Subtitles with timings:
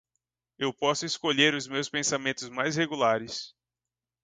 [0.57, 3.53] Eu posso escolher os meus pensamentos mais regulares.